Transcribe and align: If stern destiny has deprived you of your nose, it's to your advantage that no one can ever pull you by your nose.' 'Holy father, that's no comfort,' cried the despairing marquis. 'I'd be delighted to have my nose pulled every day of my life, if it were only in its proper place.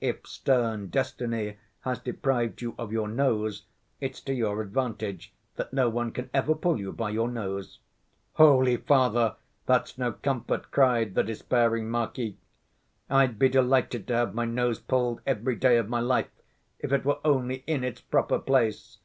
If 0.00 0.26
stern 0.26 0.86
destiny 0.86 1.58
has 1.80 1.98
deprived 1.98 2.62
you 2.62 2.74
of 2.78 2.90
your 2.90 3.06
nose, 3.06 3.66
it's 4.00 4.22
to 4.22 4.32
your 4.32 4.62
advantage 4.62 5.34
that 5.56 5.74
no 5.74 5.90
one 5.90 6.10
can 6.10 6.30
ever 6.32 6.54
pull 6.54 6.80
you 6.80 6.90
by 6.90 7.10
your 7.10 7.28
nose.' 7.30 7.80
'Holy 8.36 8.78
father, 8.78 9.36
that's 9.66 9.98
no 9.98 10.12
comfort,' 10.12 10.70
cried 10.70 11.14
the 11.14 11.22
despairing 11.22 11.90
marquis. 11.90 12.38
'I'd 13.10 13.38
be 13.38 13.50
delighted 13.50 14.06
to 14.06 14.14
have 14.16 14.34
my 14.34 14.46
nose 14.46 14.78
pulled 14.78 15.20
every 15.26 15.54
day 15.56 15.76
of 15.76 15.90
my 15.90 16.00
life, 16.00 16.30
if 16.78 16.90
it 16.90 17.04
were 17.04 17.18
only 17.22 17.56
in 17.66 17.84
its 17.84 18.00
proper 18.00 18.38
place. 18.38 19.00